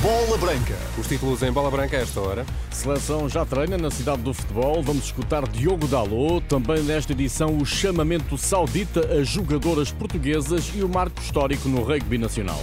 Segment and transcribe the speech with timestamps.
[0.00, 0.76] Bola Branca.
[0.96, 2.46] Os títulos em bola branca a esta hora.
[2.70, 4.82] Seleção já treina na cidade do futebol.
[4.82, 6.46] Vamos escutar Diogo Dalot.
[6.48, 12.16] Também nesta edição, o chamamento saudita a jogadoras portuguesas e o marco histórico no rugby
[12.16, 12.62] nacional.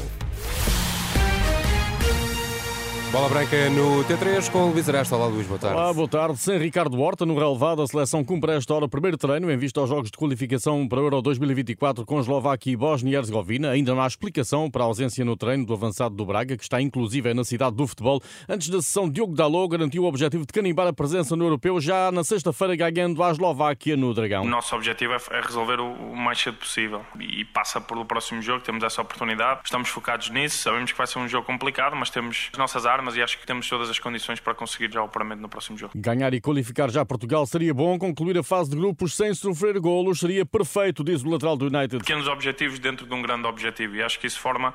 [3.16, 5.16] Bola branca no T3 com o Luís Aresta.
[5.16, 5.78] Olá, Luís, boa tarde.
[5.78, 6.38] Olá, boa tarde.
[6.38, 9.56] Sem Ricardo Horta, no relevado, a seleção cumpre a esta hora o primeiro treino em
[9.56, 13.70] vista aos Jogos de Qualificação para o Euro 2024 com Eslováquia e Bósnia e Herzegovina.
[13.70, 16.82] Ainda não há explicação para a ausência no treino do avançado do Braga, que está
[16.82, 18.22] inclusive na cidade do futebol.
[18.50, 22.12] Antes da sessão, Diogo Dalot garantiu o objetivo de canimbar a presença no Europeu já
[22.12, 24.44] na sexta-feira, ganhando a Eslováquia no Dragão.
[24.44, 28.84] O nosso objetivo é resolver o mais cedo possível e passa pelo próximo jogo, temos
[28.84, 29.62] essa oportunidade.
[29.64, 33.05] Estamos focados nisso, sabemos que vai ser um jogo complicado, mas temos as nossas armas
[33.16, 35.94] e acho que temos todas as condições para conseguir já o apuramento no próximo jogo.
[35.96, 37.98] Ganhar e qualificar já Portugal seria bom.
[37.98, 42.00] Concluir a fase de grupos sem sofrer golos seria perfeito, diz o lateral do United.
[42.00, 44.74] Pequenos objetivos dentro de um grande objetivo e acho que isso forma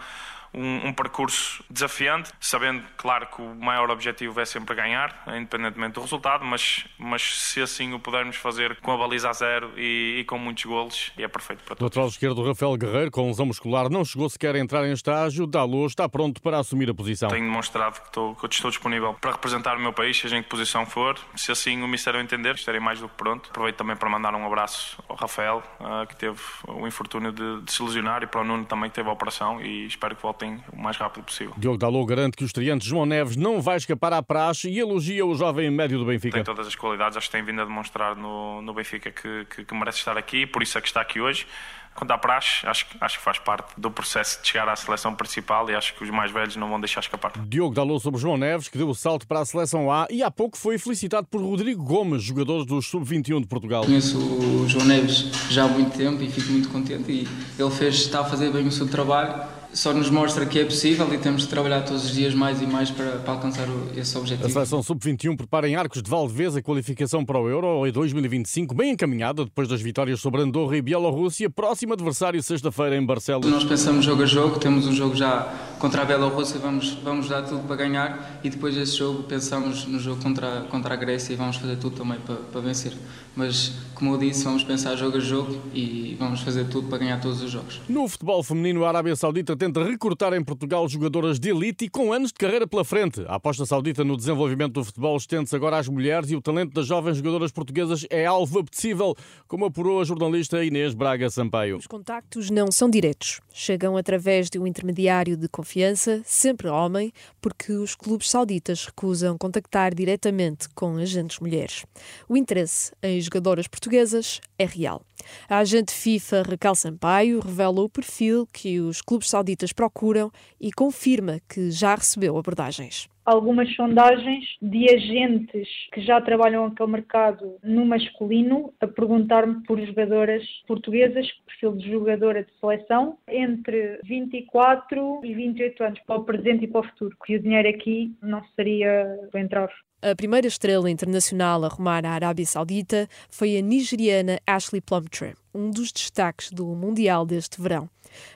[0.53, 6.01] um, um, percurso desafiante, sabendo, claro, que o maior objetivo é sempre ganhar, independentemente do
[6.01, 10.25] resultado, mas, mas se assim o pudermos fazer com a baliza a zero e, e
[10.25, 11.91] com muitos golos, é perfeito para todos.
[11.91, 15.47] Lateral esquerdo, Rafael Guerreiro, com lesão muscular, não chegou sequer a entrar em estágio.
[15.47, 17.29] Dalô está pronto para assumir a posição.
[17.29, 20.49] Tenho demonstrado que estou, que estou disponível para representar o meu país, seja em que
[20.49, 21.17] posição for.
[21.37, 23.51] Se assim o Ministério entender, estarei mais do que pronto.
[23.51, 27.73] Aproveito também para mandar um abraço ao Rafael, uh, que teve o infortúnio de, de
[27.73, 30.41] se lesionar, e para o Nuno também que teve a operação, e espero que volte
[30.41, 31.55] voltem o mais rápido possível.
[31.57, 35.25] Diogo Dalot garante que o estreante João Neves não vai escapar à praxe e elogia
[35.27, 36.37] o jovem médio do Benfica.
[36.37, 39.65] Tem todas as qualidades, acho que tem vindo a demonstrar no, no Benfica que, que,
[39.65, 41.47] que merece estar aqui, por isso é que está aqui hoje.
[41.95, 45.69] Quanto à praxe, acho, acho que faz parte do processo de chegar à seleção principal
[45.69, 47.33] e acho que os mais velhos não vão deixar escapar.
[47.47, 50.31] Diogo Dalot sobre João Neves, que deu o salto para a seleção A e há
[50.31, 53.85] pouco foi felicitado por Rodrigo Gomes, jogador do Sub-21 de Portugal.
[53.85, 57.97] Conheço o João Neves já há muito tempo e fico muito contente e ele fez,
[57.97, 61.43] está a fazer bem o seu trabalho só nos mostra que é possível e temos
[61.43, 64.47] de trabalhar todos os dias mais e mais para, para alcançar esse objetivo.
[64.47, 68.75] A seleção sub-21 prepara em Arcos de Valdevez a qualificação para o Euro em 2025,
[68.75, 71.49] bem encaminhada depois das vitórias sobre Andorra e Bielorrússia.
[71.49, 73.49] Próximo adversário sexta-feira em Barcelona.
[73.49, 77.43] Nós pensamos jogo a jogo, temos um jogo já contra a Bielorrússia, vamos, vamos dar
[77.43, 81.37] tudo para ganhar e depois desse jogo pensamos no jogo contra, contra a Grécia e
[81.37, 82.93] vamos fazer tudo também para, para vencer.
[83.37, 87.21] Mas, como eu disse, vamos pensar jogo a jogo e vamos fazer tudo para ganhar
[87.21, 87.81] todos os jogos.
[87.89, 92.15] No futebol feminino, a Arábia Saudita tenta recrutar em Portugal jogadoras de elite e com
[92.15, 93.23] anos de carreira pela frente.
[93.29, 96.87] A aposta saudita no desenvolvimento do futebol estende-se agora às mulheres e o talento das
[96.87, 99.15] jovens jogadoras portuguesas é alvo apetecível,
[99.47, 101.77] como apurou a jornalista Inês Braga Sampaio.
[101.77, 103.43] Os contactos não são diretos.
[103.53, 109.95] Chegam através de um intermediário de confiança, sempre homem, porque os clubes sauditas recusam contactar
[109.95, 111.85] diretamente com agentes mulheres.
[112.27, 115.03] O interesse em jogadoras portuguesas é real.
[115.51, 120.31] A agente FIFA Raquel Sampaio revela o perfil que os clubes sauditas procuram
[120.61, 127.57] e confirma que já recebeu abordagens algumas sondagens de agentes que já trabalham aquele mercado
[127.63, 135.35] no masculino a perguntar-me por jogadoras portuguesas, perfil de jogadora de seleção, entre 24 e
[135.35, 139.19] 28 anos, para o presente e para o futuro, que o dinheiro aqui não seria
[139.31, 139.71] para entrar.
[140.03, 145.71] A primeira estrela internacional a rumar à Arábia Saudita foi a nigeriana Ashley Plumtree, um
[145.71, 147.89] dos destaques do Mundial deste verão.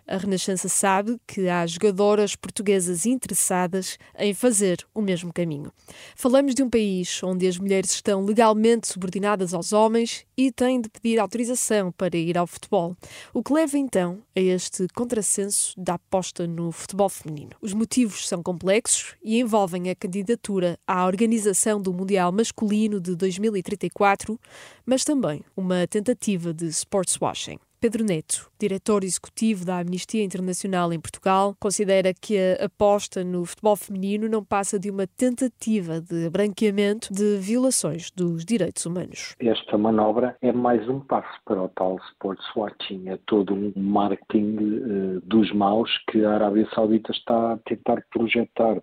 [0.06, 5.72] A Renascença sabe que há jogadoras portuguesas interessadas em fazer o mesmo caminho.
[6.16, 10.88] Falamos de um país onde as mulheres estão legalmente subordinadas aos homens e têm de
[10.88, 12.96] pedir autorização para ir ao futebol,
[13.32, 17.52] o que leva então a este contrassenso da aposta no futebol feminino.
[17.60, 24.38] Os motivos são complexos e envolvem a candidatura à organização do Mundial Masculino de 2034,
[24.84, 27.58] mas também uma tentativa de sportswashing.
[27.84, 33.76] Pedro Neto, diretor executivo da Amnistia Internacional em Portugal, considera que a aposta no futebol
[33.76, 39.34] feminino não passa de uma tentativa de branqueamento de violações dos direitos humanos.
[39.38, 44.56] Esta manobra é mais um passo para o tal sports watching, é todo um marketing
[44.56, 48.82] uh, dos maus que a Arábia Saudita está a tentar projetar.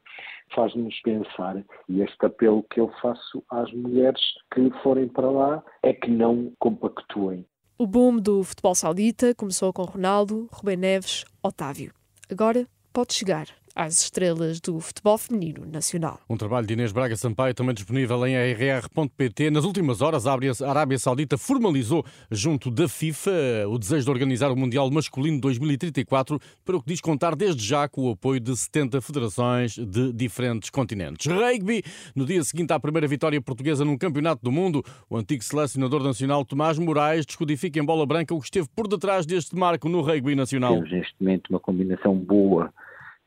[0.53, 4.21] Faz-nos pensar, e este apelo que eu faço às mulheres
[4.53, 7.47] que forem para lá é que não compactuem
[7.81, 11.91] o boom do futebol saudita começou com Ronaldo, Rubem Neves, Otávio.
[12.29, 16.19] Agora pode chegar às estrelas do futebol feminino nacional.
[16.29, 19.49] Um trabalho de Inês Braga Sampaio, também disponível em rr.pt.
[19.49, 20.33] Nas últimas horas, a
[20.69, 23.31] Arábia Saudita formalizou, junto da FIFA,
[23.67, 27.87] o desejo de organizar o Mundial Masculino 2034, para o que diz contar desde já
[27.87, 31.25] com o apoio de 70 federações de diferentes continentes.
[31.27, 31.83] Rugby,
[32.15, 36.45] no dia seguinte à primeira vitória portuguesa num campeonato do mundo, o antigo selecionador nacional
[36.45, 40.35] Tomás Moraes descodifica em bola branca o que esteve por detrás deste marco no rugby
[40.35, 40.73] nacional.
[40.73, 42.73] Temos neste momento uma combinação boa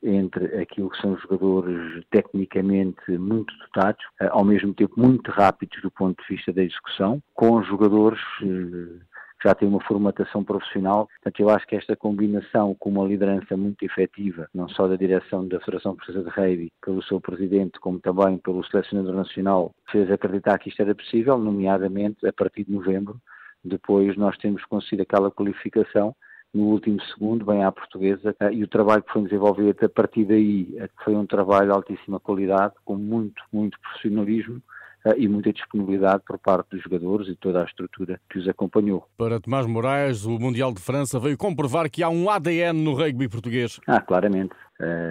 [0.05, 5.91] entre aquilo que são jogadores tecnicamente muito dotados, eh, ao mesmo tempo muito rápidos do
[5.91, 9.05] ponto de vista da execução, com jogadores eh,
[9.41, 11.09] que já têm uma formatação profissional.
[11.23, 15.47] Portanto, eu acho que esta combinação com uma liderança muito efetiva, não só da direção
[15.47, 20.59] da Federação Portuguesa de Rugby, pelo seu presidente, como também pelo selecionador nacional, fez acreditar
[20.59, 23.19] que isto era possível, nomeadamente a partir de novembro,
[23.65, 26.15] depois nós temos conseguido aquela qualificação
[26.55, 30.73] no último segundo, bem à portuguesa, e o trabalho que foi desenvolvido a partir daí
[30.79, 34.63] é foi um trabalho de altíssima qualidade, com muito, muito profissionalismo,
[35.05, 39.07] eh, e muita disponibilidade por parte dos jogadores e toda a estrutura que os acompanhou.
[39.19, 43.29] Para Tomás Moraes, o Mundial de França veio comprovar que há um ADN no rugby
[43.29, 43.79] português.
[43.87, 44.55] Ah, claramente.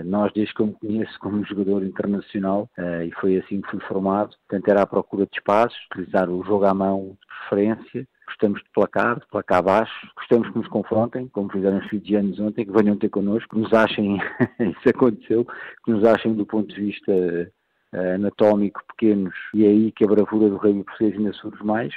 [0.05, 4.35] Nós, desde que eu me conheço como jogador internacional, e foi assim que fui formado,
[4.47, 8.69] portanto era à procura de espaços, utilizar o jogo à mão de preferência, gostamos de
[8.73, 12.97] placar, de placar baixo, gostamos que nos confrontem, como fizeram os fijianos ontem, que venham
[12.97, 14.17] ter connosco, que nos achem,
[14.59, 15.45] isso aconteceu,
[15.85, 20.07] que nos achem do ponto de vista uh, anatómico pequenos, e é aí que a
[20.07, 21.93] bravura do rei português ainda surge mais.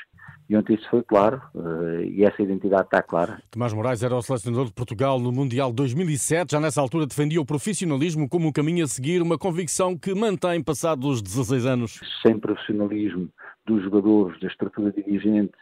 [0.49, 3.43] E ontem isso foi claro, uh, e essa identidade está clara.
[3.51, 6.53] Tomás Moraes era o selecionador de Portugal no Mundial 2007.
[6.53, 10.63] Já nessa altura defendia o profissionalismo como um caminho a seguir, uma convicção que mantém
[10.63, 12.01] passados 16 anos.
[12.23, 13.29] Sem profissionalismo
[13.67, 15.53] dos jogadores, da estrutura dirigente,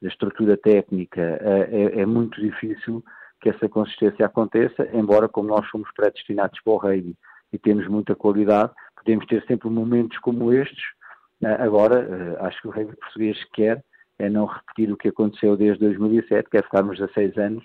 [0.00, 3.04] da estrutura técnica, é, é, é, muito difícil
[3.40, 7.16] que essa consistência aconteça, embora como nós somos predestinados para o rugby
[7.52, 10.84] e temos muita qualidade, podemos ter sempre momentos como estes.
[11.58, 13.82] Agora, eh, acho que o rugby português quer
[14.18, 17.64] é não repetir o que aconteceu desde 2007, quer ficarmos 16 anos,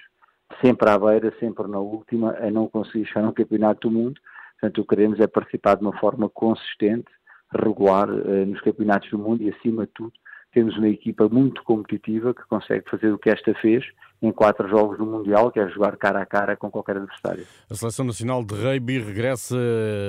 [0.61, 4.19] sempre à beira, sempre na última, a não conseguir chegar um campeonato do mundo.
[4.53, 7.11] Portanto, o que queremos é participar de uma forma consistente,
[7.53, 10.13] regular eh, nos campeonatos do mundo e, acima de tudo,
[10.55, 13.83] temos uma equipa muito competitiva que consegue fazer o que esta fez
[14.25, 17.45] em quatro jogos do Mundial, que é jogar cara a cara com qualquer adversário.
[17.69, 19.55] A Seleção Nacional de Rugby regressa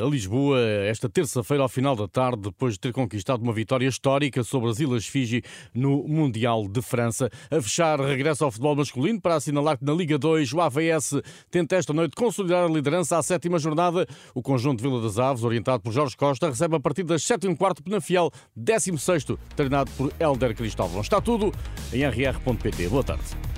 [0.03, 4.43] a Lisboa esta terça-feira ao final da tarde, depois de ter conquistado uma vitória histórica
[4.43, 5.43] sobre as Ilhas Fiji
[5.75, 7.29] no Mundial de França.
[7.51, 11.21] A fechar, regressa ao futebol masculino para assinalar que na Liga 2 o AVS
[11.51, 14.07] tenta esta noite consolidar a liderança à sétima jornada.
[14.35, 17.47] O conjunto de Vila das Aves, orientado por Jorge Costa, recebe a partir das 7
[17.49, 21.01] h quarto Penafiel, 16º, treinado por Helder Cristóvão.
[21.01, 21.53] Está tudo
[21.93, 22.89] em rr.pt.
[22.89, 23.56] Boa tarde.